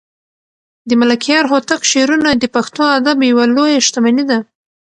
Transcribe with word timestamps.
د 0.87 0.89
ملکیار 1.01 1.43
هوتک 1.51 1.81
شعرونه 1.91 2.29
د 2.37 2.43
پښتو 2.55 2.83
ادب 2.97 3.17
یوه 3.31 3.45
لویه 3.55 3.79
شتمني 3.87 4.23
ده. 4.29 4.39